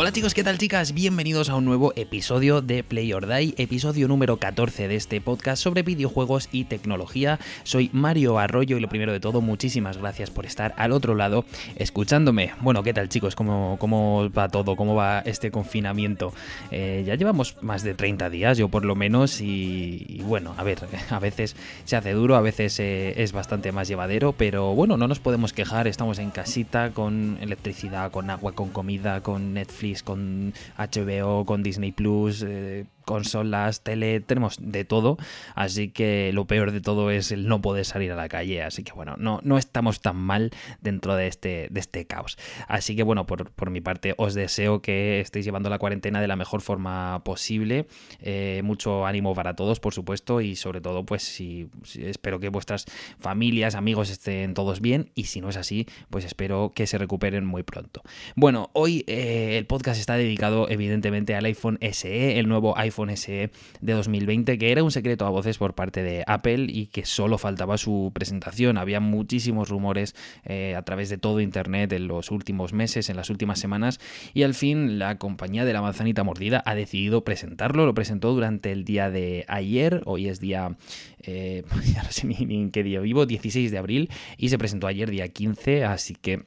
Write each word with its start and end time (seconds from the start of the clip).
Hola 0.00 0.12
chicos, 0.12 0.32
¿qué 0.32 0.42
tal 0.42 0.56
chicas? 0.56 0.94
Bienvenidos 0.94 1.50
a 1.50 1.56
un 1.56 1.66
nuevo 1.66 1.92
episodio 1.94 2.62
de 2.62 2.82
Play 2.82 3.12
or 3.12 3.26
Die, 3.26 3.52
episodio 3.58 4.08
número 4.08 4.38
14 4.38 4.88
de 4.88 4.96
este 4.96 5.20
podcast 5.20 5.62
sobre 5.62 5.82
videojuegos 5.82 6.48
y 6.52 6.64
tecnología. 6.64 7.38
Soy 7.64 7.90
Mario 7.92 8.38
Arroyo 8.38 8.78
y 8.78 8.80
lo 8.80 8.88
primero 8.88 9.12
de 9.12 9.20
todo, 9.20 9.42
muchísimas 9.42 9.98
gracias 9.98 10.30
por 10.30 10.46
estar 10.46 10.72
al 10.78 10.92
otro 10.92 11.14
lado 11.14 11.44
escuchándome. 11.76 12.52
Bueno, 12.62 12.82
¿qué 12.82 12.94
tal 12.94 13.10
chicos? 13.10 13.36
¿Cómo, 13.36 13.76
cómo 13.78 14.30
va 14.30 14.48
todo? 14.48 14.74
¿Cómo 14.74 14.94
va 14.94 15.18
este 15.18 15.50
confinamiento? 15.50 16.32
Eh, 16.70 17.04
ya 17.06 17.16
llevamos 17.16 17.58
más 17.60 17.82
de 17.82 17.92
30 17.92 18.30
días, 18.30 18.56
yo 18.56 18.70
por 18.70 18.86
lo 18.86 18.94
menos, 18.94 19.42
y, 19.42 20.22
bueno, 20.24 20.54
a 20.56 20.64
ver, 20.64 20.78
a 21.10 21.18
veces 21.18 21.56
se 21.84 21.96
hace 21.96 22.12
duro, 22.12 22.36
a 22.36 22.40
veces 22.40 22.80
eh, 22.80 23.22
es 23.22 23.32
bastante 23.32 23.70
más 23.70 23.86
llevadero, 23.86 24.32
pero 24.32 24.74
bueno, 24.74 24.96
no 24.96 25.08
nos 25.08 25.20
podemos 25.20 25.52
quejar, 25.52 25.86
estamos 25.86 26.18
en 26.18 26.30
casita 26.30 26.92
con 26.92 27.36
electricidad, 27.42 28.10
con 28.10 28.30
agua, 28.30 28.52
con 28.52 28.70
comida, 28.70 29.22
con 29.22 29.52
Netflix 29.52 29.89
con 30.02 30.52
HBO, 30.76 31.44
con 31.44 31.62
Disney 31.62 31.92
Plus, 31.92 32.42
eh, 32.46 32.86
consolas, 33.10 33.82
tele, 33.82 34.20
tenemos 34.20 34.56
de 34.60 34.84
todo, 34.84 35.18
así 35.56 35.88
que 35.88 36.30
lo 36.32 36.46
peor 36.46 36.70
de 36.70 36.80
todo 36.80 37.10
es 37.10 37.32
el 37.32 37.48
no 37.48 37.60
poder 37.60 37.84
salir 37.84 38.12
a 38.12 38.14
la 38.14 38.28
calle, 38.28 38.62
así 38.62 38.84
que 38.84 38.92
bueno, 38.92 39.16
no, 39.18 39.40
no 39.42 39.58
estamos 39.58 40.00
tan 40.00 40.14
mal 40.14 40.52
dentro 40.80 41.16
de 41.16 41.26
este, 41.26 41.66
de 41.72 41.80
este 41.80 42.06
caos. 42.06 42.38
Así 42.68 42.94
que 42.94 43.02
bueno, 43.02 43.26
por, 43.26 43.70
mi 43.70 43.80
parte 43.80 44.14
os 44.16 44.34
deseo 44.34 44.80
que 44.80 45.18
estéis 45.18 45.44
llevando 45.44 45.70
la 45.70 45.80
cuarentena 45.80 46.20
de 46.20 46.28
la 46.28 46.36
mejor 46.36 46.60
forma 46.60 47.20
posible, 47.24 47.88
eh, 48.20 48.60
mucho 48.62 49.06
ánimo 49.06 49.34
para 49.34 49.56
todos, 49.56 49.80
por 49.80 49.92
supuesto, 49.92 50.40
y 50.40 50.54
sobre 50.54 50.80
todo 50.80 51.04
pues 51.04 51.24
si, 51.24 51.68
espero 51.98 52.38
que 52.38 52.48
vuestras 52.48 52.86
familias, 53.18 53.74
amigos 53.74 54.08
estén 54.10 54.54
todos 54.54 54.80
bien, 54.80 55.10
y 55.16 55.24
si 55.24 55.40
no 55.40 55.48
es 55.48 55.56
así, 55.56 55.86
pues 56.10 56.24
espero 56.24 56.70
que 56.76 56.86
se 56.86 56.96
recuperen 56.96 57.44
muy 57.44 57.64
pronto. 57.64 58.02
Bueno, 58.36 58.70
hoy 58.72 59.02
eh, 59.08 59.58
el 59.58 59.66
podcast 59.66 59.98
está 59.98 60.14
dedicado 60.14 60.68
evidentemente 60.68 61.34
al 61.34 61.44
iPhone 61.46 61.76
SE, 61.80 62.38
el 62.38 62.46
nuevo 62.46 62.78
iPhone 62.78 62.99
SE 63.08 63.50
de 63.80 63.92
2020, 63.92 64.58
que 64.58 64.72
era 64.72 64.82
un 64.82 64.90
secreto 64.90 65.24
a 65.24 65.30
voces 65.30 65.56
por 65.56 65.74
parte 65.74 66.02
de 66.02 66.24
Apple 66.26 66.66
y 66.68 66.88
que 66.88 67.06
solo 67.06 67.38
faltaba 67.38 67.78
su 67.78 68.10
presentación. 68.12 68.76
Había 68.76 69.00
muchísimos 69.00 69.70
rumores 69.70 70.14
eh, 70.44 70.74
a 70.76 70.82
través 70.82 71.08
de 71.08 71.16
todo 71.16 71.40
Internet 71.40 71.92
en 71.92 72.08
los 72.08 72.30
últimos 72.30 72.72
meses, 72.72 73.08
en 73.08 73.16
las 73.16 73.30
últimas 73.30 73.58
semanas, 73.58 74.00
y 74.34 74.42
al 74.42 74.54
fin 74.54 74.98
la 74.98 75.16
compañía 75.16 75.64
de 75.64 75.72
la 75.72 75.80
manzanita 75.80 76.24
mordida 76.24 76.62
ha 76.66 76.74
decidido 76.74 77.24
presentarlo. 77.24 77.86
Lo 77.86 77.94
presentó 77.94 78.32
durante 78.32 78.72
el 78.72 78.84
día 78.84 79.10
de 79.10 79.44
ayer, 79.48 80.02
hoy 80.04 80.28
es 80.28 80.40
día, 80.40 80.76
eh, 81.22 81.64
ya 81.94 82.02
no 82.02 82.10
sé 82.10 82.26
ni 82.26 82.36
en 82.60 82.70
qué 82.70 82.82
día 82.82 83.00
vivo, 83.00 83.24
16 83.24 83.70
de 83.70 83.78
abril, 83.78 84.10
y 84.36 84.48
se 84.50 84.58
presentó 84.58 84.86
ayer 84.86 85.10
día 85.10 85.28
15, 85.28 85.84
así 85.84 86.14
que... 86.14 86.44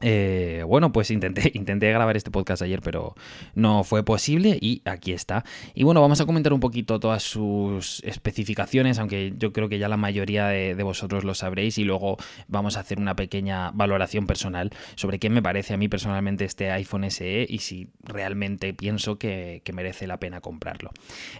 Eh, 0.00 0.62
bueno, 0.66 0.92
pues 0.92 1.10
intenté, 1.10 1.50
intenté 1.54 1.90
grabar 1.90 2.16
este 2.16 2.30
podcast 2.30 2.62
ayer, 2.62 2.80
pero 2.82 3.14
no 3.54 3.84
fue 3.84 4.04
posible 4.04 4.58
y 4.60 4.82
aquí 4.84 5.12
está. 5.12 5.44
Y 5.74 5.84
bueno, 5.84 6.00
vamos 6.00 6.20
a 6.20 6.26
comentar 6.26 6.52
un 6.52 6.60
poquito 6.60 7.00
todas 7.00 7.22
sus 7.22 8.02
especificaciones, 8.04 8.98
aunque 8.98 9.32
yo 9.38 9.52
creo 9.52 9.68
que 9.68 9.78
ya 9.78 9.88
la 9.88 9.96
mayoría 9.96 10.48
de, 10.48 10.74
vosotros 10.84 11.24
lo 11.24 11.34
sabréis 11.34 11.78
y 11.78 11.84
luego 11.84 12.18
vamos 12.46 12.76
a 12.76 12.80
hacer 12.80 12.98
una 12.98 13.16
pequeña 13.16 13.70
valoración 13.70 14.26
personal 14.26 14.70
sobre 14.96 15.18
qué 15.18 15.30
me 15.30 15.40
parece 15.40 15.72
a 15.72 15.78
mí 15.78 15.88
personalmente 15.88 16.44
este 16.44 16.70
iPhone 16.70 17.10
SE 17.10 17.46
y 17.48 17.60
si 17.60 17.88
realmente 18.02 18.74
pienso 18.74 19.18
que, 19.18 19.62
merece 19.74 20.06
la 20.06 20.20
pena 20.20 20.40
comprarlo. 20.40 20.90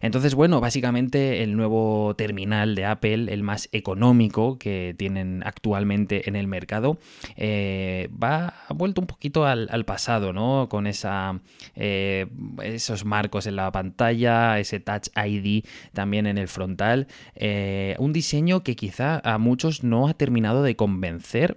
Entonces, 0.01 0.35
bueno, 0.35 0.61
básicamente 0.61 1.45
el 1.45 1.57
nuevo 1.57 2.15
terminal 2.17 2.75
de 2.75 2.85
Apple, 2.85 3.33
el 3.33 3.45
más 3.45 3.69
económico 3.71 4.59
que 4.59 4.93
tienen 4.99 5.43
actualmente 5.45 6.29
en 6.29 6.35
el 6.35 6.49
mercado, 6.49 6.99
eh, 7.37 8.09
va 8.21 8.44
ha 8.47 8.73
vuelto 8.75 9.01
un 9.01 9.07
poquito 9.07 9.45
al, 9.47 9.85
pasado, 9.85 10.33
¿no? 10.33 10.69
Con 10.69 10.87
eh, 10.87 12.27
esos 12.63 13.05
marcos 13.05 13.47
en 13.47 13.57
la 13.57 13.71
pantalla, 13.73 14.59
ese 14.59 14.81
Touch 14.81 15.09
ID 15.17 15.65
también 15.93 16.27
en 16.27 16.39
el 16.39 16.49
frontal. 16.49 17.07
Eh, 17.35 17.97
un 17.99 18.13
diseño 18.13 18.63
que 18.63 18.77
quizá 18.77 19.21
a 19.25 19.39
muchos 19.39 19.85
no 19.85 20.09
ha 20.09 20.15
terminado 20.15 20.63
de 20.63 20.77
convencer 20.77 21.57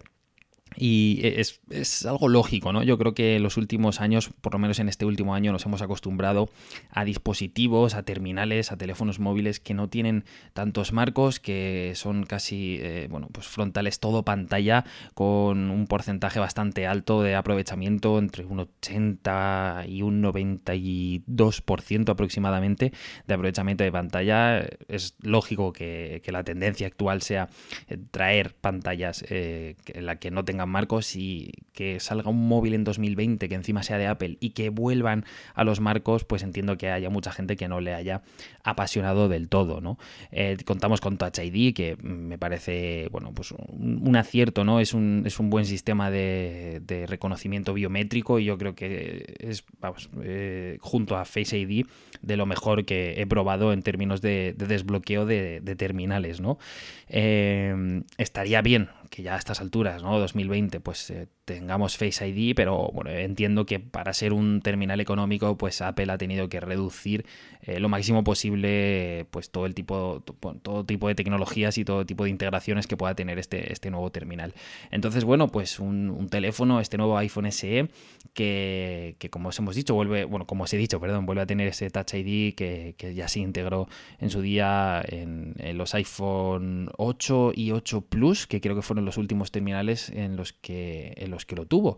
y 0.79 1.21
es, 1.23 1.59
algo 2.05 2.29
lógico, 2.29 2.71
¿no? 2.71 2.83
Yo 2.83 2.97
creo 2.99 3.15
que 3.15 3.35
en 3.37 3.43
los 3.43 3.57
últimos 3.57 3.99
años, 3.99 4.29
por 4.41 4.53
lo 4.53 4.59
menos 4.59 4.77
en 4.79 4.89
este 4.89 5.05
último 5.05 5.33
año, 5.33 5.51
nos 5.51 5.65
hemos 5.65 5.81
acostumbrado 5.81 6.49
a 6.91 7.03
dispositivos, 7.03 7.95
a 7.95 8.03
terminales, 8.03 8.71
a 8.71 8.77
teléfonos 8.77 9.19
móviles 9.19 9.59
que 9.59 9.73
no 9.73 9.89
tienen 9.89 10.23
tantos 10.53 10.93
marcos, 10.93 11.39
que 11.39 11.93
son 11.95 12.25
casi, 12.25 12.77
eh, 12.79 13.07
bueno, 13.09 13.27
pues 13.31 13.47
frontales 13.47 13.99
todo 13.99 14.23
pantalla, 14.23 14.85
con 15.15 15.71
un 15.71 15.87
porcentaje 15.87 16.39
bastante 16.39 16.85
alto 16.85 17.23
de 17.23 17.35
aprovechamiento, 17.35 18.19
entre 18.19 18.45
un 18.45 18.59
80 18.59 19.85
y 19.87 20.03
un 20.03 20.21
92% 20.21 22.09
aproximadamente 22.09 22.93
de 23.25 23.33
aprovechamiento 23.33 23.83
de 23.83 23.91
pantalla. 23.91 24.59
Es 24.87 25.15
lógico 25.21 25.73
que, 25.73 26.21
la 26.27 26.43
tendencia 26.43 26.87
actual 26.87 27.21
sea 27.21 27.47
eh, 27.87 27.97
traer 28.11 28.53
pantallas 28.53 29.23
eh, 29.29 29.75
en 29.87 30.05
la 30.05 30.17
que 30.17 30.29
no 30.29 30.43
tengan 30.43 30.66
marcos 30.67 31.15
y 31.15 31.51
que 31.73 31.99
salga 31.99 32.29
un 32.29 32.47
móvil 32.47 32.73
en 32.73 32.83
2020 32.83 33.49
que 33.49 33.55
encima 33.55 33.83
sea 33.83 33.97
de 33.97 34.07
Apple 34.07 34.37
y 34.39 34.51
que 34.51 34.69
vuelvan 34.69 35.25
a 35.53 35.63
los 35.63 35.79
marcos, 35.79 36.23
pues 36.23 36.43
entiendo 36.43 36.77
que 36.77 36.89
haya 36.89 37.09
mucha 37.09 37.31
gente 37.31 37.55
que 37.55 37.67
no 37.67 37.81
le 37.81 37.93
haya 37.93 38.21
apasionado 38.63 39.29
del 39.29 39.49
todo, 39.49 39.81
¿no? 39.81 39.97
Eh, 40.31 40.57
contamos 40.65 41.01
con 41.01 41.17
Touch 41.17 41.39
ID, 41.39 41.73
que 41.73 41.97
me 42.01 42.37
parece, 42.37 43.07
bueno, 43.11 43.31
pues 43.33 43.51
un, 43.51 44.15
acierto, 44.15 44.63
¿no? 44.63 44.79
Es 44.79 44.93
un, 44.93 45.23
es 45.25 45.39
un 45.39 45.49
buen 45.49 45.65
sistema 45.65 46.09
de, 46.09 47.05
reconocimiento 47.07 47.73
biométrico 47.73 48.39
y 48.39 48.45
yo 48.45 48.57
creo 48.57 48.75
que 48.75 49.35
es, 49.39 49.63
vamos, 49.79 50.09
eh, 50.23 50.77
junto 50.81 51.15
a 51.15 51.25
Face 51.25 51.57
ID, 51.57 51.85
de 52.21 52.37
lo 52.37 52.45
mejor 52.45 52.85
que 52.85 53.21
he 53.21 53.27
probado 53.27 53.73
en 53.73 53.83
términos 53.83 54.21
de, 54.21 54.55
desbloqueo 54.57 55.25
de, 55.25 55.61
terminales, 55.77 56.41
¿no? 56.41 56.57
Eh, 57.07 58.01
estaría 58.17 58.61
bien 58.61 58.89
que 59.09 59.23
ya 59.23 59.35
a 59.35 59.37
estas 59.37 59.61
alturas, 59.61 60.03
¿no? 60.03 60.19
2020, 60.19 60.56
pues 60.79 61.09
eh, 61.09 61.27
tengamos 61.47 61.95
Face 61.95 62.27
ID, 62.27 62.53
pero 62.55 62.91
bueno, 62.93 63.09
entiendo 63.09 63.65
que 63.65 63.79
para 63.79 64.11
ser 64.13 64.33
un 64.33 64.59
terminal 64.61 64.99
económico, 64.99 65.57
pues 65.57 65.81
Apple 65.81 66.11
ha 66.11 66.17
tenido 66.17 66.49
que 66.49 66.59
reducir 66.59 67.25
eh, 67.61 67.79
lo 67.79 67.87
máximo 67.87 68.25
posible, 68.25 69.25
pues 69.31 69.49
todo 69.49 69.65
el 69.65 69.73
tipo, 69.73 70.23
todo 70.61 70.85
tipo 70.85 71.07
de 71.07 71.15
tecnologías 71.15 71.77
y 71.77 71.85
todo 71.85 72.05
tipo 72.05 72.25
de 72.25 72.31
integraciones 72.31 72.85
que 72.85 72.97
pueda 72.97 73.15
tener 73.15 73.39
este, 73.39 73.71
este 73.71 73.89
nuevo 73.89 74.11
terminal. 74.11 74.53
Entonces, 74.91 75.23
bueno, 75.23 75.47
pues 75.47 75.79
un, 75.79 76.27
teléfono, 76.29 76.81
este 76.81 76.97
nuevo 76.97 77.17
iPhone 77.17 77.49
SE, 77.53 77.87
que, 78.33 79.15
como 79.31 79.49
os 79.49 79.59
hemos 79.59 79.75
dicho, 79.75 79.95
vuelve, 79.95 80.25
bueno, 80.25 80.45
como 80.45 80.65
os 80.65 80.73
he 80.73 80.77
dicho, 80.77 80.99
perdón, 80.99 81.25
vuelve 81.25 81.43
a 81.43 81.45
tener 81.45 81.69
ese 81.69 81.89
Touch 81.89 82.13
ID 82.13 82.55
que, 82.55 83.13
ya 83.15 83.29
se 83.29 83.39
integró 83.39 83.87
en 84.19 84.29
su 84.29 84.41
día 84.41 85.01
en, 85.07 85.55
los 85.77 85.95
iPhone 85.95 86.89
8 86.97 87.53
y 87.55 87.71
8 87.71 88.01
Plus, 88.01 88.47
que 88.47 88.59
creo 88.59 88.75
que 88.75 88.81
fueron 88.81 89.05
los 89.05 89.17
últimos 89.17 89.51
terminales 89.51 90.09
en 90.09 90.35
los 90.35 90.51
que, 90.51 91.13
que 91.45 91.55
lo 91.55 91.65
tuvo. 91.65 91.97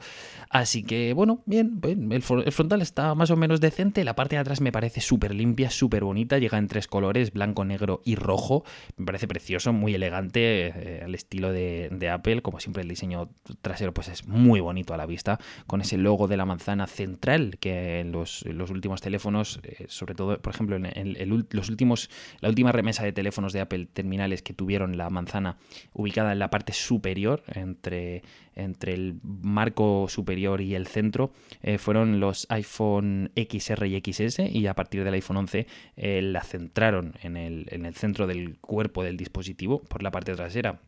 Así 0.50 0.84
que, 0.84 1.14
bueno, 1.14 1.42
bien, 1.46 1.80
el, 2.12 2.22
frontal 2.22 2.82
está 2.82 3.16
más 3.16 3.32
o 3.32 3.36
menos 3.36 3.62
decente. 3.62 4.04
La 4.04 4.16
parte 4.16 4.36
de 4.36 4.42
atrás 4.42 4.62
me 4.62 4.72
parece 4.72 5.02
súper 5.02 5.34
limpia, 5.34 5.70
súper 5.70 6.04
bonita. 6.04 6.38
Llega 6.38 6.58
en 6.58 6.68
tres 6.68 6.88
colores, 6.88 7.32
blanco, 7.32 7.66
negro 7.66 8.02
y 8.04 8.16
rojo. 8.16 8.64
Me 8.98 9.06
parece 9.06 9.28
precioso, 9.28 9.74
muy 9.74 9.96
elegante, 9.96 10.68
eh, 10.68 11.02
al 11.04 11.16
estilo 11.16 11.52
de, 11.52 12.10
Apple. 12.12 12.42
Como 12.42 12.60
siempre, 12.60 12.82
el 12.82 12.90
diseño 12.90 13.30
trasero 13.62 13.94
pues 13.94 14.08
es 14.08 14.28
muy 14.28 14.60
bonito 14.60 14.94
a 14.94 14.98
la 14.98 15.06
vista, 15.06 15.40
con 15.68 15.82
ese 15.82 15.98
logo 15.98 16.28
de 16.28 16.38
la 16.38 16.46
manzana 16.46 16.88
central 16.88 17.58
que 17.60 18.00
en 18.00 18.12
los, 18.12 18.44
últimos 18.44 19.02
teléfonos, 19.02 19.60
eh, 19.64 19.86
sobre 19.90 20.16
todo, 20.16 20.40
por 20.42 20.54
ejemplo, 20.54 20.76
en, 20.76 21.46
los 21.52 21.70
últimos, 21.70 22.10
la 22.42 22.50
última 22.50 22.72
remesa 22.72 23.04
de 23.04 23.12
teléfonos 23.12 23.54
de 23.54 23.62
Apple 23.62 23.88
terminales 23.92 24.42
que 24.42 24.54
tuvieron 24.54 24.98
la 24.98 25.10
manzana 25.10 25.58
ubicada 25.94 26.32
en 26.32 26.40
la 26.40 26.50
parte 26.50 26.74
superior, 26.74 27.44
entre, 27.48 28.24
entre 28.56 28.94
el 28.94 29.20
marco 29.42 30.08
superior 30.10 30.62
y 30.62 30.76
el 30.76 30.88
centro, 30.88 31.32
eh, 31.62 31.78
fueron 31.78 32.20
los 32.20 32.48
iPhone 32.50 33.32
XR 33.36 33.86
y 33.88 34.02
XS 34.02 34.40
y 34.52 34.68
a 34.68 34.74
partir 34.74 35.04
del 35.04 35.14
iPhone 35.14 35.38
11 35.38 35.68
eh, 35.96 36.22
la 36.22 36.42
centraron 36.42 37.14
en 37.22 37.38
el, 37.38 37.68
en 37.72 37.86
el 37.86 37.96
centro 37.96 38.28
del 38.28 38.58
cuerpo 38.60 39.04
del 39.04 39.18
dispositivo 39.18 39.82
por 39.84 40.04
la 40.04 40.12
parte 40.12 40.36
trasera. 40.36 40.80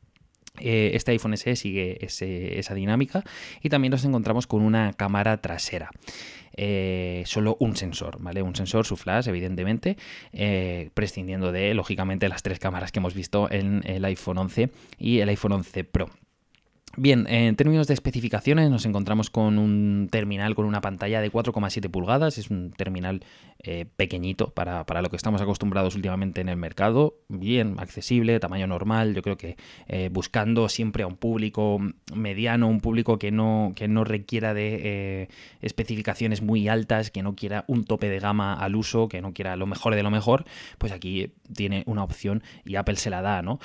Eh, 0.60 0.92
este 0.96 1.12
iPhone 1.12 1.38
SE 1.38 1.56
sigue 1.56 1.98
esa 2.02 2.74
dinámica 2.76 3.24
y 3.62 3.70
también 3.70 3.92
nos 3.92 4.04
encontramos 4.04 4.48
con 4.48 4.62
una 4.62 4.92
cámara 4.94 5.38
trasera. 5.38 5.90
solo 7.26 7.56
un 7.60 7.78
sensor, 7.78 8.18
¿vale? 8.20 8.42
Un 8.42 8.56
sensor, 8.56 8.86
su 8.86 8.98
flash, 8.98 9.30
evidentemente, 9.30 9.96
prescindiendo 10.94 11.54
de, 11.54 11.74
lógicamente, 11.74 12.28
las 12.28 12.44
tres 12.44 12.60
cámaras 12.60 12.92
que 12.92 13.00
hemos 13.00 13.14
visto 13.14 13.50
en 13.50 13.82
el 13.86 14.04
iPhone 14.04 14.40
11 14.40 14.72
y 15.00 15.20
el 15.20 15.30
iPhone 15.30 15.54
11 15.54 15.86
Pro. 15.86 16.10
Bien, 16.98 17.26
en 17.30 17.56
términos 17.56 17.88
de 17.88 17.94
especificaciones 17.94 18.70
nos 18.70 18.86
encontramos 18.86 19.30
con 19.30 19.58
un 19.58 20.10
terminal 20.12 20.56
con 20.56 20.66
una 20.66 20.82
pantalla 20.82 21.22
de 21.22 21.32
4,7 21.32 21.90
pulgadas, 21.90 22.38
es 22.38 22.50
un 22.50 22.74
terminal 22.74 23.24
eh, 23.64 23.86
pequeñito 23.96 24.50
para, 24.50 24.86
para, 24.86 25.02
lo 25.02 25.10
que 25.10 25.16
estamos 25.16 25.42
acostumbrados 25.42 25.96
últimamente 25.96 26.42
en 26.42 26.50
el 26.50 26.58
mercado, 26.58 27.16
bien 27.30 27.76
accesible, 27.78 28.40
tamaño 28.42 28.68
normal, 28.68 29.16
yo 29.16 29.22
creo 29.22 29.38
que 29.38 29.56
eh, 29.88 30.10
buscando 30.12 30.68
siempre 30.68 31.04
a 31.04 31.08
un 31.08 31.16
público 31.16 31.80
mediano, 32.14 32.68
un 32.68 32.82
público 32.82 33.18
que 33.18 33.32
no, 33.32 33.72
que 33.74 33.88
no 33.88 34.04
requiera 34.04 34.54
de 34.54 34.82
eh, 34.84 35.28
especificaciones 35.62 36.42
muy 36.42 36.68
altas, 36.68 37.10
que 37.10 37.24
no 37.24 37.36
quiera 37.36 37.64
un 37.68 37.86
tope 37.86 38.10
de 38.10 38.20
gama 38.20 38.54
al 38.54 38.76
uso, 38.76 39.08
que 39.08 39.22
no 39.22 39.32
quiera 39.34 39.56
lo 39.56 39.66
mejor 39.66 39.96
de 39.96 40.04
lo 40.04 40.12
mejor, 40.12 40.44
pues 40.78 40.92
aquí 40.92 41.32
tiene 41.54 41.84
una 41.86 42.04
opción 42.04 42.44
y 42.66 42.76
Apple 42.76 42.98
se 42.98 43.10
la 43.10 43.22
da, 43.22 43.42
¿no? 43.42 43.60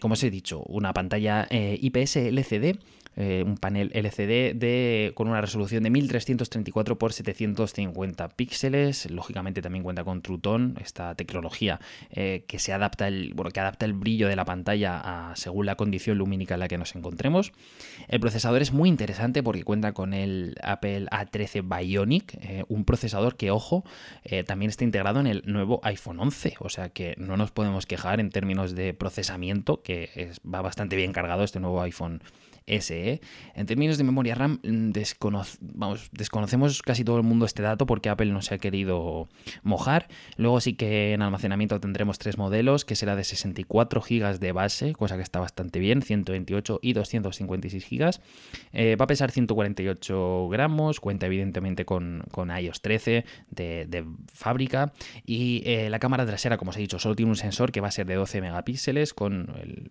como 0.00 0.12
os 0.14 0.22
he 0.22 0.30
dicho, 0.30 0.62
una 0.66 0.92
pantalla 0.92 1.48
IPS 1.50 2.16
LCD 2.16 2.51
CD 2.52 2.78
eh, 3.14 3.42
un 3.46 3.58
panel 3.58 3.90
LCD 3.92 4.54
de, 4.54 5.12
con 5.14 5.28
una 5.28 5.40
resolución 5.40 5.82
de 5.82 5.90
1334 5.90 6.98
x 7.00 7.16
750 7.16 8.28
píxeles. 8.30 9.10
Lógicamente 9.10 9.60
también 9.60 9.82
cuenta 9.82 10.02
con 10.04 10.22
True 10.22 10.38
Tone, 10.38 10.74
esta 10.80 11.14
tecnología 11.14 11.80
eh, 12.10 12.44
que 12.46 12.58
se 12.58 12.72
adapta 12.72 13.08
el, 13.08 13.34
bueno, 13.34 13.50
que 13.50 13.60
adapta 13.60 13.84
el 13.84 13.92
brillo 13.92 14.28
de 14.28 14.36
la 14.36 14.44
pantalla 14.44 15.32
según 15.34 15.66
la 15.66 15.76
condición 15.76 16.18
lumínica 16.18 16.54
en 16.54 16.60
la 16.60 16.68
que 16.68 16.78
nos 16.78 16.94
encontremos. 16.94 17.52
El 18.08 18.20
procesador 18.20 18.62
es 18.62 18.72
muy 18.72 18.88
interesante 18.88 19.42
porque 19.42 19.64
cuenta 19.64 19.92
con 19.92 20.14
el 20.14 20.54
Apple 20.62 21.06
A13 21.06 21.62
Bionic, 21.62 22.34
eh, 22.40 22.64
un 22.68 22.84
procesador 22.84 23.36
que, 23.36 23.50
ojo, 23.50 23.84
también 24.46 24.70
está 24.70 24.84
integrado 24.84 25.20
en 25.20 25.26
el 25.26 25.42
nuevo 25.46 25.80
iPhone 25.82 26.18
11. 26.20 26.54
O 26.60 26.68
sea 26.68 26.88
que 26.88 27.14
no 27.18 27.36
nos 27.36 27.50
podemos 27.50 27.86
quejar 27.86 28.20
en 28.20 28.30
términos 28.30 28.74
de 28.74 28.94
procesamiento, 28.94 29.82
que 29.82 30.30
va 30.42 30.62
bastante 30.62 30.96
bien 30.96 31.12
cargado 31.12 31.44
este 31.44 31.60
nuevo 31.60 31.82
iPhone 31.82 32.22
SE. 32.66 33.20
En 33.54 33.66
términos 33.66 33.98
de 33.98 34.04
memoria 34.04 34.34
RAM, 34.34 34.60
mm, 34.62 34.90
desconocemos 36.12 36.82
casi 36.82 37.04
todo 37.04 37.16
el 37.16 37.22
mundo 37.22 37.46
este 37.46 37.62
dato 37.62 37.86
porque 37.86 38.08
Apple 38.08 38.30
no 38.32 38.42
se 38.42 38.54
ha 38.54 38.58
querido 38.58 39.28
mojar. 39.62 40.08
Luego 40.36 40.60
sí 40.60 40.74
que 40.74 41.12
en 41.12 41.22
almacenamiento 41.22 41.80
tendremos 41.80 42.18
tres 42.18 42.38
modelos, 42.38 42.84
que 42.84 42.96
será 42.96 43.16
de 43.16 43.24
64 43.24 44.00
GB 44.00 44.38
de 44.38 44.52
base, 44.52 44.92
cosa 44.92 45.16
que 45.16 45.22
está 45.22 45.40
bastante 45.40 45.78
bien, 45.78 46.02
128 46.02 46.80
y 46.82 46.92
256 46.92 47.86
GB. 47.90 48.10
Eh, 48.72 48.96
va 48.96 49.04
a 49.04 49.08
pesar 49.08 49.30
148 49.30 50.48
gramos, 50.50 51.00
cuenta 51.00 51.26
evidentemente 51.26 51.84
con, 51.84 52.24
iOS 52.60 52.80
13 52.80 53.24
de, 53.50 54.04
fábrica. 54.32 54.92
Y 55.26 55.62
eh, 55.66 55.90
la 55.90 55.98
cámara 55.98 56.26
trasera, 56.26 56.56
como 56.56 56.70
os 56.70 56.76
he 56.76 56.80
dicho, 56.80 56.98
solo 56.98 57.16
tiene 57.16 57.30
un 57.30 57.36
sensor 57.36 57.72
que 57.72 57.80
va 57.80 57.88
a 57.88 57.92
ser 57.92 58.06
de 58.06 58.14
12 58.14 58.40
megapíxeles 58.40 59.14
con 59.14 59.52
el, 59.60 59.88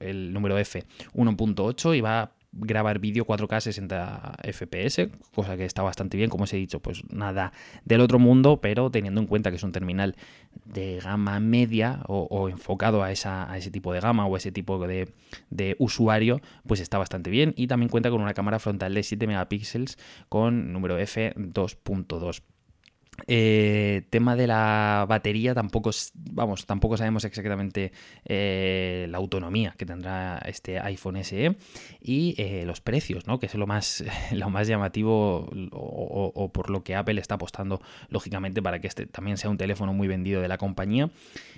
el 0.00 0.32
número 0.32 0.58
F 0.58 0.84
1.8 1.14 1.79
y 1.94 2.00
va 2.00 2.20
a 2.20 2.30
grabar 2.52 2.98
vídeo 2.98 3.24
4K 3.26 3.60
60 3.60 4.36
FPS, 4.52 5.08
cosa 5.34 5.56
que 5.56 5.64
está 5.64 5.82
bastante 5.82 6.16
bien, 6.16 6.30
como 6.30 6.44
os 6.44 6.52
he 6.52 6.56
dicho, 6.56 6.80
pues 6.80 7.02
nada 7.10 7.52
del 7.84 8.00
otro 8.00 8.18
mundo, 8.18 8.60
pero 8.60 8.90
teniendo 8.90 9.20
en 9.20 9.26
cuenta 9.26 9.50
que 9.50 9.56
es 9.56 9.62
un 9.62 9.72
terminal 9.72 10.16
de 10.64 10.98
gama 10.98 11.38
media 11.40 12.00
o, 12.06 12.48
enfocado 12.48 13.02
a, 13.02 13.12
esa, 13.12 13.50
a, 13.50 13.56
ese 13.56 13.70
tipo 13.70 13.92
de 13.92 14.00
gama 14.00 14.26
o 14.26 14.36
ese 14.36 14.52
tipo 14.52 14.84
de, 14.86 15.12
de, 15.50 15.76
usuario, 15.78 16.40
pues 16.66 16.80
está 16.80 16.98
bastante 16.98 17.30
bien 17.30 17.54
y 17.56 17.66
también 17.68 17.88
cuenta 17.88 18.10
con 18.10 18.20
una 18.20 18.34
cámara 18.34 18.58
frontal 18.58 18.94
de 18.94 19.02
7 19.02 19.26
megapíxeles 19.26 19.98
con 20.28 20.72
número 20.72 20.98
F2.2. 20.98 22.42
Eh, 23.26 24.02
tema 24.10 24.36
de 24.36 24.46
la 24.46 25.04
batería, 25.08 25.54
tampoco, 25.54 25.90
vamos, 26.14 26.66
tampoco 26.66 26.96
sabemos 26.96 27.24
exactamente 27.24 27.92
eh, 28.24 29.06
la 29.10 29.18
autonomía 29.18 29.74
que 29.76 29.86
tendrá 29.86 30.38
este 30.46 30.80
iPhone 30.80 31.22
SE 31.24 31.56
y 32.00 32.34
eh, 32.38 32.64
los 32.66 32.80
precios, 32.80 33.26
¿no? 33.26 33.38
que 33.38 33.46
es 33.46 33.54
lo 33.54 33.66
más, 33.66 34.04
lo 34.32 34.50
más 34.50 34.68
llamativo 34.68 35.50
o, 35.72 36.50
por 36.52 36.70
lo 36.70 36.82
que 36.82 36.94
Apple 36.94 37.20
está 37.20 37.34
apostando, 37.34 37.80
lógicamente, 38.08 38.62
para 38.62 38.80
que 38.80 38.86
este 38.86 39.06
también 39.06 39.36
sea 39.36 39.50
un 39.50 39.58
teléfono 39.58 39.92
muy 39.92 40.08
vendido 40.08 40.40
de 40.40 40.48
la 40.48 40.58
compañía. 40.58 41.10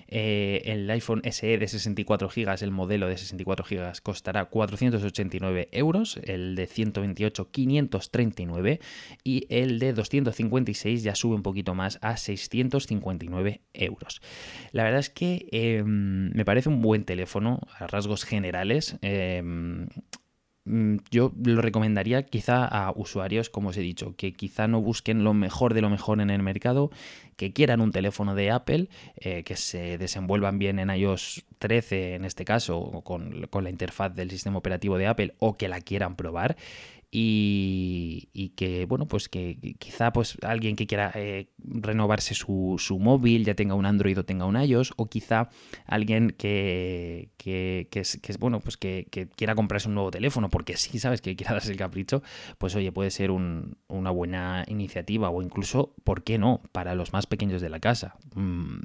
el 0.09 0.91
iPhone 0.91 1.23
SE 1.31 1.59
de 1.59 1.69
64 1.69 2.29
GB, 2.29 2.63
el 2.63 2.71
modelo 2.71 3.09
de 3.09 3.17
64 3.17 3.65
GB, 3.69 4.03
costará 4.03 4.47
489 4.47 5.69
euros, 5.73 6.19
el 6.25 6.55
de 6.57 6.67
128 6.67 7.51
539 7.51 8.81
y 9.25 9.47
el 9.49 9.79
de 9.79 9.93
256 9.93 11.03
ya 11.03 11.15
sube 11.15 11.37
poquito 11.43 11.75
más 11.75 11.99
a 12.03 12.17
659 12.17 13.61
euros. 13.75 14.21
La 14.73 14.85
verdad 14.85 15.01
es 15.01 15.11
que 15.11 15.47
em, 15.53 16.31
me 16.35 16.45
parece 16.45 16.69
un 16.69 16.83
buen 16.83 17.05
teléfono 17.05 17.61
a 17.79 17.87
rasgos 17.87 18.25
generales. 18.25 18.97
Em, 19.03 19.89
mm, 20.65 20.97
yo 21.11 21.33
lo 21.45 21.63
recomendaría 21.63 22.25
quizá 22.25 22.65
a 22.65 22.93
usuarios, 22.93 23.51
como 23.51 23.71
os 23.71 23.77
he 23.77 23.81
dicho, 23.81 24.15
que 24.17 24.33
quizá 24.33 24.69
no 24.69 24.81
busquen 24.81 25.25
lo 25.25 25.35
mejor 25.35 25.75
de 25.75 25.83
lo 25.83 25.91
mejor 25.91 26.21
en 26.21 26.31
el 26.31 26.43
mercado, 26.43 26.91
que 27.37 27.53
quieran 27.53 27.81
un 27.81 27.93
teléfono 27.93 28.35
de 28.35 28.51
Apple, 28.51 28.89
eh, 29.17 29.43
que 29.45 29.57
se 29.57 29.99
desenvuelvan 29.99 30.59
bien 30.59 30.79
en 30.79 30.91
iOS 30.91 31.45
13 31.59 32.15
en 32.15 32.25
este 32.25 32.45
caso, 32.45 33.03
con, 33.05 33.47
con 33.49 33.65
la 33.65 33.71
interfaz 33.71 34.15
del 34.15 34.31
sistema 34.31 34.59
operativo 34.59 34.99
de 34.99 35.07
Apple, 35.07 35.35
o 35.39 35.57
que 35.57 35.69
la 35.69 35.81
quieran 35.81 36.17
probar 36.17 36.57
y, 37.15 38.55
que, 38.57 38.87
bueno, 38.87 39.07
pues 39.07 39.29
que 39.29 39.77
quizá 39.79 40.15
pues 40.15 40.39
alguien 40.41 40.77
que 40.77 40.87
quiera 40.87 41.13
eh, 41.15 41.51
renovarse 41.59 42.35
su, 42.35 42.77
su, 42.79 42.99
móvil 42.99 43.45
ya 43.45 43.55
tenga 43.55 43.75
un 43.75 43.85
Android 43.85 44.19
o 44.19 44.25
tenga 44.25 44.47
un 44.47 44.59
iOS, 44.59 44.95
o 44.97 45.07
quizá 45.07 45.51
alguien 45.85 46.31
que, 46.31 47.29
que, 47.37 47.87
es, 47.93 48.39
bueno, 48.39 48.61
pues 48.61 48.79
que, 48.79 49.09
quiera 49.37 49.55
comprarse 49.55 49.89
un 49.89 49.95
nuevo 49.95 50.11
teléfono, 50.11 50.49
porque 50.49 50.79
sí, 50.79 50.99
sabes, 50.99 51.21
que 51.21 51.37
quiera 51.37 51.53
darse 51.53 51.73
el 51.73 51.77
capricho, 51.77 52.23
pues 52.57 52.75
oye, 52.77 52.93
puede 52.93 53.11
ser 53.11 53.31
una 53.31 54.11
buena 54.11 54.65
iniciativa, 54.67 55.29
o 55.29 55.43
incluso, 55.43 55.95
¿por 56.05 56.23
qué 56.23 56.39
no?, 56.39 56.63
para 56.73 56.95
los 56.95 57.13
más 57.13 57.27
pequeños 57.27 57.61
de 57.61 57.69
la 57.69 57.79
casa. 57.79 58.17
Mm, 58.35 58.79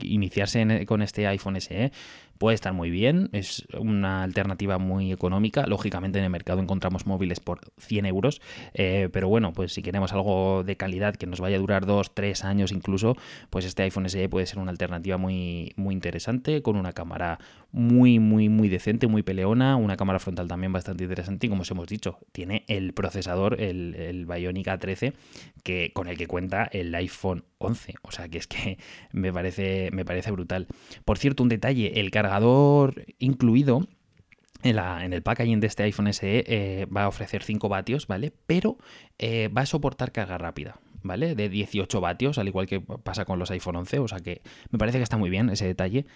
iniciarse 0.00 0.86
con 0.86 1.02
este 1.02 1.26
iPhone 1.26 1.60
SE 1.60 1.92
puede 2.38 2.54
estar 2.54 2.72
muy 2.72 2.90
bien, 2.90 3.28
es 3.32 3.66
una 3.78 4.22
alternativa 4.22 4.78
muy 4.78 5.12
económica. 5.12 5.66
Lógicamente 5.66 6.18
en 6.18 6.24
el 6.24 6.30
mercado 6.30 6.60
encontramos 6.60 7.06
móviles 7.06 7.40
por 7.40 7.60
100 7.78 8.06
euros, 8.06 8.40
eh, 8.74 9.08
pero 9.12 9.28
bueno, 9.28 9.52
pues 9.52 9.72
si 9.72 9.82
queremos 9.82 10.12
algo 10.12 10.62
de 10.64 10.76
calidad 10.76 11.16
que 11.16 11.26
nos 11.26 11.40
vaya 11.40 11.56
a 11.56 11.60
durar 11.60 11.86
2, 11.86 12.14
3 12.14 12.44
años 12.44 12.72
incluso, 12.72 13.16
pues 13.50 13.64
este 13.64 13.82
iPhone 13.82 14.08
SE 14.08 14.28
puede 14.28 14.46
ser 14.46 14.58
una 14.58 14.70
alternativa 14.70 15.16
muy, 15.16 15.72
muy 15.76 15.94
interesante, 15.94 16.62
con 16.62 16.76
una 16.76 16.92
cámara 16.92 17.38
muy, 17.72 18.18
muy, 18.18 18.48
muy 18.48 18.68
decente, 18.68 19.06
muy 19.06 19.22
peleona, 19.22 19.76
una 19.76 19.96
cámara 19.96 20.18
frontal 20.18 20.48
también 20.48 20.72
bastante 20.72 21.04
interesante 21.04 21.46
y 21.46 21.50
como 21.50 21.62
os 21.62 21.70
hemos 21.70 21.86
dicho, 21.86 22.18
tiene 22.32 22.64
el 22.68 22.92
procesador, 22.92 23.60
el, 23.60 23.94
el 23.94 24.26
Bionic 24.26 24.66
A13, 24.66 25.12
que, 25.62 25.90
con 25.92 26.08
el 26.08 26.16
que 26.16 26.26
cuenta 26.26 26.64
el 26.64 26.94
iPhone 26.94 27.44
11, 27.58 27.94
o 28.02 28.10
sea 28.10 28.28
que 28.28 28.38
es 28.38 28.46
que 28.46 28.78
me 29.12 29.32
parece, 29.32 29.90
me 29.92 30.04
parece 30.04 30.30
brutal. 30.30 30.66
Por 31.04 31.18
cierto, 31.18 31.42
un 31.42 31.48
detalle, 31.48 32.00
el 32.00 32.10
cargador 32.26 33.04
incluido 33.18 33.86
en, 34.62 35.12
el 35.12 35.22
packaging 35.22 35.60
de 35.60 35.68
este 35.68 35.84
iPhone 35.84 36.12
SE 36.12 36.44
eh, 36.46 36.86
va 36.86 37.04
a 37.04 37.08
ofrecer 37.08 37.44
5 37.44 37.68
vatios, 37.68 38.08
¿vale? 38.08 38.32
Pero 38.46 38.78
eh, 39.18 39.48
va 39.48 39.62
a 39.62 39.66
soportar 39.66 40.10
carga 40.10 40.38
rápida, 40.38 40.80
¿vale? 41.02 41.36
De 41.36 41.48
18 41.48 42.00
vatios, 42.00 42.38
al 42.38 42.48
igual 42.48 42.66
que 42.66 42.80
pasa 42.80 43.24
con 43.24 43.38
los 43.38 43.50
iPhone 43.52 43.76
11, 43.76 44.00
o 44.00 44.08
sea 44.08 44.18
que 44.18 44.42
me 44.70 44.78
parece 44.78 44.98
que 44.98 45.04
está 45.04 45.16
muy 45.16 45.30
bien 45.30 45.50
ese 45.50 45.66
detalle. 45.66 46.06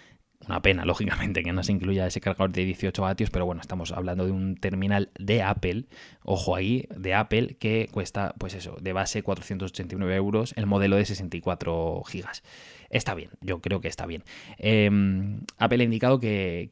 Una 0.47 0.61
pena, 0.61 0.83
lógicamente, 0.91 1.43
que 1.43 1.53
no 1.53 1.63
se 1.63 1.71
incluya 1.71 2.07
ese 2.07 2.19
cargador 2.19 2.51
de 2.51 2.65
18 2.65 3.01
vatios, 3.01 3.29
pero 3.29 3.45
bueno, 3.45 3.61
estamos 3.61 3.93
hablando 3.93 4.25
de 4.25 4.31
un 4.31 4.55
terminal 4.55 5.11
de 5.17 5.43
Apple, 5.43 5.85
ojo 6.23 6.55
ahí, 6.57 6.89
de 6.93 7.13
Apple, 7.13 7.55
que 7.57 7.87
cuesta, 7.89 8.33
pues 8.37 8.53
eso, 8.53 8.75
de 8.81 8.91
base 8.91 9.23
489 9.23 10.13
euros, 10.15 10.53
el 10.57 10.65
modelo 10.65 10.97
de 10.97 11.05
64 11.05 12.03
gigas 12.03 12.43
está 12.91 13.15
bien, 13.15 13.31
yo 13.41 13.61
creo 13.61 13.81
que 13.81 13.87
está 13.87 14.05
bien. 14.05 14.23
Em, 14.57 15.41
Apple 15.57 15.81
ha 15.81 15.85
indicado 15.85 16.19
que, 16.19 16.69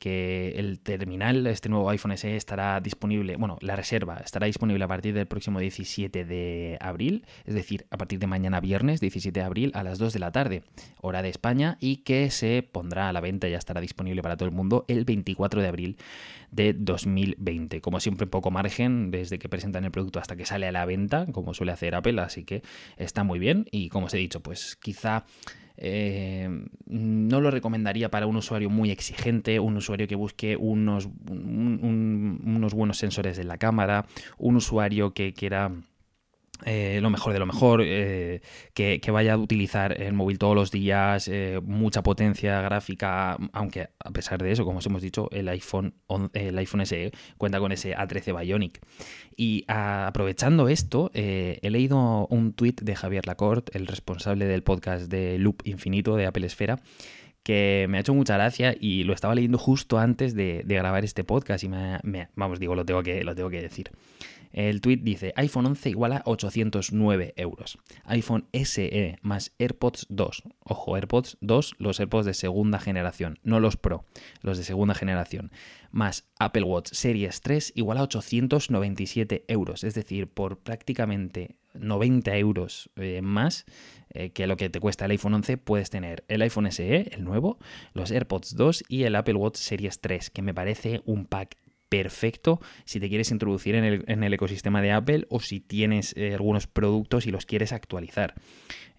el 0.55 0.79
terminal, 0.79 1.47
este 1.47 1.69
nuevo 1.69 1.89
iPhone 1.89 2.11
SE, 2.17 2.35
estará 2.35 2.79
disponible, 2.81 3.37
bueno, 3.37 3.57
la 3.61 3.75
reserva 3.75 4.17
estará 4.23 4.45
disponible 4.45 4.83
a 4.83 4.87
partir 4.87 5.13
del 5.13 5.25
próximo 5.25 5.59
17 5.59 6.25
de 6.25 6.77
abril, 6.81 7.25
es 7.45 7.55
decir, 7.55 7.87
a 7.89 7.97
partir 7.97 8.19
de 8.19 8.27
mañana 8.27 8.59
viernes, 8.59 8.99
17 8.99 9.39
de 9.39 9.45
abril, 9.45 9.71
a 9.73 9.83
las 9.83 9.97
2 9.97 10.13
de 10.13 10.19
la 10.19 10.31
tarde, 10.31 10.63
hora 11.01 11.21
de 11.21 11.29
España, 11.29 11.77
y 11.79 11.97
que 11.97 12.29
se 12.29 12.63
pondrá 12.63 13.09
a 13.09 13.13
la 13.13 13.21
venta, 13.21 13.47
ya 13.47 13.57
estará 13.57 13.81
disponible 13.81 14.21
para 14.21 14.37
todo 14.37 14.47
el 14.47 14.55
mundo, 14.55 14.85
el 14.87 15.05
24 15.05 15.61
de 15.61 15.67
abril 15.67 15.97
de 16.51 16.73
2020. 16.73 17.81
Como 17.81 17.99
siempre, 17.99 18.27
poco 18.27 18.51
margen 18.51 19.11
desde 19.11 19.39
que 19.39 19.49
presentan 19.49 19.85
el 19.85 19.91
producto 19.91 20.19
hasta 20.19 20.35
que 20.35 20.45
sale 20.45 20.67
a 20.67 20.71
la 20.71 20.85
venta, 20.85 21.27
como 21.31 21.53
suele 21.53 21.71
hacer 21.71 21.95
Apple, 21.95 22.19
así 22.21 22.43
que 22.43 22.61
está 22.97 23.23
muy 23.23 23.39
bien. 23.39 23.65
Y 23.71 23.89
como 23.89 24.07
os 24.07 24.13
he 24.13 24.17
dicho, 24.17 24.41
pues 24.41 24.75
quizá 24.75 25.25
eh, 25.81 26.49
no 26.87 27.39
lo 27.39 27.51
recomendaría 27.51 28.09
para 28.09 28.27
un 28.27 28.35
usuario 28.35 28.69
muy 28.69 28.91
exigente, 28.91 29.59
un 29.59 29.77
usuario 29.77 30.07
que 30.07 30.15
busque 30.15 30.57
unos, 30.57 31.07
unos 31.29 32.73
buenos 32.73 32.97
sensores 32.97 33.39
en 33.39 33.47
la 33.47 33.57
cámara, 33.57 34.05
un 34.37 34.57
usuario 34.57 35.13
que 35.13 35.33
quiera 35.33 35.71
eh, 36.65 36.99
lo 37.01 37.09
mejor 37.09 37.33
de 37.33 37.39
lo 37.39 37.45
mejor, 37.45 37.81
eh, 37.83 38.41
que, 38.73 38.99
vaya 39.11 39.33
a 39.33 39.37
utilizar 39.37 40.01
el 40.01 40.13
móvil 40.13 40.37
todos 40.37 40.55
los 40.55 40.71
días, 40.71 41.27
eh, 41.27 41.59
mucha 41.63 42.03
potencia 42.03 42.61
gráfica, 42.61 43.37
aunque 43.53 43.89
a 43.99 44.11
pesar 44.11 44.41
de 44.41 44.51
eso, 44.51 44.65
como 44.65 44.79
os 44.79 44.85
hemos 44.85 45.01
dicho, 45.01 45.29
el 45.31 45.47
iPhone, 45.49 45.95
el 46.33 46.57
iPhone 46.57 46.85
SE 46.85 47.11
cuenta 47.37 47.59
con 47.59 47.71
ese 47.71 47.95
A13 47.95 48.39
Bionic. 48.39 48.79
Y 49.35 49.65
aprovechando 49.67 50.67
esto, 50.67 51.11
he 51.13 51.69
leído 51.69 52.27
un 52.27 52.53
tuit 52.53 52.81
de 52.81 52.95
Javier 52.95 53.25
Lacorte, 53.25 53.77
el 53.77 53.87
responsable 53.87 54.45
del 54.45 54.63
podcast 54.63 55.09
de 55.09 55.37
Loop 55.39 55.61
Infinito 55.65 56.15
de 56.15 56.25
Apple 56.25 56.45
Esfera, 56.45 56.79
que 57.43 57.87
me 57.89 57.97
ha 57.97 58.01
hecho 58.01 58.13
mucha 58.13 58.35
gracia 58.35 58.75
y 58.79 59.03
lo 59.05 59.13
estaba 59.13 59.33
leyendo 59.33 59.57
justo 59.57 59.97
antes 59.97 60.35
de, 60.35 60.63
grabar 60.67 61.03
este 61.03 61.23
podcast 61.23 61.63
y 61.63 61.69
me, 61.69 62.29
vamos, 62.35 62.59
digo, 62.59 62.75
lo 62.75 62.85
tengo 62.85 63.01
que, 63.01 63.23
lo 63.23 63.33
tengo 63.33 63.49
que 63.49 63.61
decir. 63.61 63.91
El 64.51 64.81
tweet 64.81 64.97
dice, 64.97 65.33
iPhone 65.35 65.67
11 65.67 65.89
igual 65.89 66.13
a 66.13 66.21
809 66.25 67.33
euros. 67.37 67.77
iPhone 68.05 68.47
SE 68.53 69.17
más 69.21 69.53
AirPods 69.59 70.07
2. 70.09 70.43
Ojo, 70.63 70.95
AirPods 70.95 71.37
2, 71.41 71.75
los 71.77 71.99
AirPods 71.99 72.25
de 72.25 72.33
segunda 72.33 72.79
generación, 72.79 73.39
no 73.43 73.59
los 73.59 73.77
Pro, 73.77 74.05
los 74.41 74.57
de 74.57 74.63
segunda 74.63 74.95
generación. 74.95 75.51
Más 75.91 76.27
Apple 76.39 76.63
Watch 76.63 76.91
Series 76.91 77.41
3 77.41 77.73
igual 77.75 77.97
a 77.97 78.03
897 78.03 79.45
euros. 79.47 79.83
Es 79.83 79.93
decir, 79.93 80.27
por 80.27 80.59
prácticamente 80.59 81.57
90 81.73 82.35
euros 82.37 82.89
eh, 82.95 83.21
más 83.21 83.65
eh, 84.11 84.31
que 84.31 84.47
lo 84.47 84.57
que 84.57 84.69
te 84.69 84.79
cuesta 84.79 85.05
el 85.05 85.11
iPhone 85.11 85.35
11, 85.35 85.57
puedes 85.57 85.89
tener 85.89 86.23
el 86.27 86.41
iPhone 86.41 86.71
SE, 86.71 87.09
el 87.11 87.23
nuevo, 87.23 87.59
los 87.93 88.11
AirPods 88.11 88.55
2 88.55 88.83
y 88.87 89.03
el 89.03 89.15
Apple 89.15 89.35
Watch 89.35 89.57
Series 89.57 89.99
3, 90.01 90.29
que 90.31 90.41
me 90.41 90.53
parece 90.53 91.01
un 91.05 91.25
pack 91.25 91.57
perfecto 91.89 92.61
si 92.85 92.99
te 92.99 93.09
quieres 93.09 93.31
introducir 93.31 93.75
en 93.75 94.23
el, 94.23 94.33
ecosistema 94.33 94.81
de 94.81 94.91
Apple 94.91 95.25
o 95.29 95.39
si 95.39 95.59
tienes 95.59 96.15
eh, 96.15 96.33
algunos 96.33 96.67
productos 96.67 97.25
y 97.25 97.31
los 97.31 97.45
quieres 97.45 97.73
actualizar. 97.73 98.35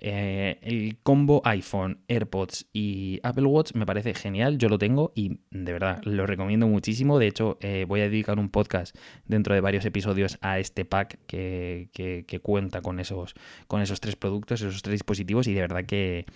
Eh, 0.02 0.58
el 0.62 0.98
combo 1.02 1.42
iPhone, 1.44 2.00
AirPods 2.08 2.66
y 2.72 3.20
Apple 3.22 3.44
Watch 3.44 3.74
me 3.74 3.86
parece 3.86 4.14
genial, 4.14 4.58
yo 4.58 4.68
lo 4.68 4.78
tengo 4.78 5.12
y 5.14 5.40
de 5.50 5.72
verdad 5.72 6.00
lo 6.04 6.26
recomiendo 6.26 6.66
muchísimo. 6.66 7.18
De 7.18 7.28
hecho, 7.28 7.58
eh, 7.60 7.84
voy 7.86 8.00
a 8.00 8.04
dedicar 8.04 8.38
un 8.38 8.48
podcast 8.48 8.96
dentro 9.26 9.54
de 9.54 9.60
varios 9.60 9.84
episodios 9.84 10.38
a 10.40 10.58
este 10.58 10.84
pack 10.84 11.18
que, 11.26 11.90
que 11.92 12.40
cuenta 12.40 12.80
con 12.80 12.98
esos, 12.98 13.34
con 13.66 13.82
esos 13.82 14.00
tres 14.00 14.16
productos, 14.16 14.62
esos 14.62 14.82
tres 14.82 14.92
dispositivos 14.94 15.46
y 15.46 15.54
de 15.54 15.60
verdad 15.60 15.84
que 15.84 16.26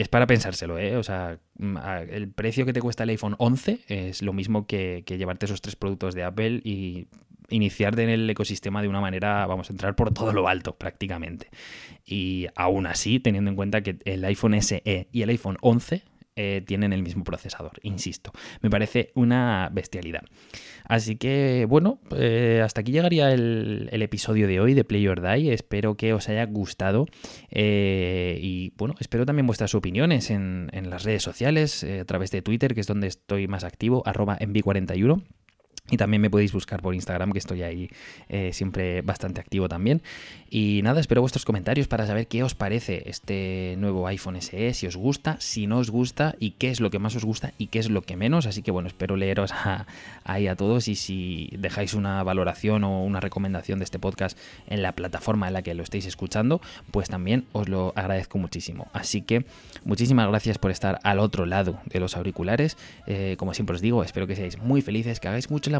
es 0.00 0.08
para 0.08 0.26
pensárselo, 0.26 0.78
¿eh? 0.78 0.96
O 0.96 1.02
sea, 1.02 1.38
mm, 1.58 1.76
el 2.08 2.30
precio 2.30 2.64
que 2.64 2.72
te 2.72 2.80
cuesta 2.80 3.02
el 3.02 3.10
iPhone 3.10 3.34
11 3.36 3.80
es 3.88 4.22
lo 4.22 4.32
mismo 4.32 4.66
que, 4.66 5.04
llevarte 5.06 5.44
esos 5.44 5.60
tres 5.60 5.76
productos 5.76 6.14
de 6.14 6.24
Apple 6.24 6.62
y 6.64 7.08
iniciarte 7.50 8.02
en 8.02 8.08
el 8.08 8.30
ecosistema 8.30 8.80
de 8.80 8.88
una 8.88 9.02
manera, 9.02 9.44
vamos 9.44 9.68
a 9.68 9.74
entrar 9.74 9.96
por 9.96 10.14
todo 10.14 10.32
lo 10.32 10.48
alto 10.48 10.74
prácticamente. 10.74 11.48
Y 12.06 12.46
aún 12.54 12.86
así, 12.86 13.20
teniendo 13.20 13.50
en 13.50 13.56
cuenta 13.56 13.82
que 13.82 13.98
el 14.06 14.24
iPhone 14.24 14.54
SE 14.62 15.08
y 15.12 15.20
el 15.20 15.28
iPhone 15.28 15.58
11 15.60 16.02
eh, 16.36 16.62
tienen 16.66 16.92
el 16.92 17.02
mismo 17.02 17.24
procesador, 17.24 17.72
insisto. 17.82 18.32
Me 18.62 18.70
parece 18.70 19.10
una 19.14 19.68
bestialidad. 19.72 20.22
Así 20.84 21.16
que, 21.16 21.66
bueno, 21.68 22.00
eh, 22.16 22.62
hasta 22.64 22.80
aquí 22.80 22.92
llegaría 22.92 23.32
el, 23.32 23.88
episodio 23.92 24.46
de 24.46 24.60
hoy 24.60 24.74
de 24.74 24.84
Play 24.84 25.06
or 25.08 25.20
Die. 25.20 25.52
Espero 25.52 25.96
que 25.96 26.12
os 26.12 26.28
haya 26.28 26.46
gustado. 26.46 27.06
Eh, 27.50 28.38
y 28.40 28.72
bueno, 28.76 28.94
espero 29.00 29.26
también 29.26 29.46
vuestras 29.46 29.74
opiniones 29.74 30.30
en, 30.30 30.68
las 30.88 31.04
redes 31.04 31.22
sociales, 31.22 31.84
a 31.84 32.04
través 32.04 32.30
de 32.30 32.42
Twitter, 32.42 32.74
que 32.74 32.80
es 32.80 32.86
donde 32.86 33.08
estoy 33.08 33.46
más 33.46 33.64
activo, 33.64 34.02
arroba 34.06 34.38
envi41. 34.38 35.22
Y 35.90 35.96
también 35.96 36.22
me 36.22 36.30
podéis 36.30 36.52
buscar 36.52 36.82
por 36.82 36.94
Instagram, 36.94 37.32
que 37.32 37.38
estoy 37.38 37.62
ahí 37.62 37.90
eh, 38.28 38.50
siempre 38.52 39.02
bastante 39.02 39.40
activo 39.40 39.68
también. 39.68 40.02
Y 40.48 40.80
nada, 40.82 41.00
espero 41.00 41.20
vuestros 41.20 41.44
comentarios 41.44 41.88
para 41.88 42.06
saber 42.06 42.26
qué 42.26 42.42
os 42.42 42.54
parece 42.54 43.08
este 43.08 43.76
nuevo 43.78 44.06
iPhone 44.06 44.40
SE, 44.40 44.74
si 44.74 44.86
os 44.86 44.96
gusta, 44.96 45.36
si 45.40 45.66
no 45.66 45.78
os 45.78 45.90
gusta 45.90 46.34
y 46.38 46.52
qué 46.52 46.70
es 46.70 46.80
lo 46.80 46.90
que 46.90 46.98
más 46.98 47.14
os 47.16 47.24
gusta 47.24 47.52
y 47.58 47.68
qué 47.68 47.78
es 47.78 47.90
lo 47.90 48.02
que 48.02 48.16
menos. 48.16 48.46
Así 48.46 48.62
que 48.62 48.70
bueno, 48.70 48.88
espero 48.88 49.16
leeros 49.16 49.52
ahí 50.24 50.46
a 50.46 50.56
todos 50.56 50.88
y 50.88 50.94
si 50.94 51.50
dejáis 51.58 51.94
una 51.94 52.22
valoración 52.22 52.84
o 52.84 53.04
una 53.04 53.20
recomendación 53.20 53.78
de 53.78 53.84
este 53.84 53.98
podcast 53.98 54.38
en 54.66 54.82
la 54.82 54.92
plataforma 54.92 55.48
en 55.48 55.54
la 55.54 55.62
que 55.62 55.74
lo 55.74 55.82
estéis 55.82 56.06
escuchando, 56.06 56.60
pues 56.90 57.08
también 57.08 57.46
os 57.52 57.68
lo 57.68 57.92
agradezco 57.96 58.38
muchísimo. 58.38 58.88
Así 58.92 59.22
que 59.22 59.44
muchísimas 59.84 60.28
gracias 60.28 60.58
por 60.58 60.70
estar 60.70 60.98
al 61.02 61.18
otro 61.18 61.46
lado 61.46 61.80
de 61.86 62.00
los 62.00 62.16
auriculares. 62.16 62.76
Eh, 63.06 63.36
como 63.38 63.54
siempre 63.54 63.76
os 63.76 63.82
digo, 63.82 64.02
espero 64.04 64.26
que 64.26 64.36
seáis 64.36 64.58
muy 64.58 64.82
felices, 64.82 65.20
que 65.20 65.28
hagáis 65.28 65.50
mucho 65.50 65.70
la 65.70 65.79